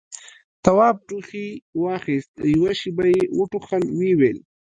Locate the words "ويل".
4.19-4.39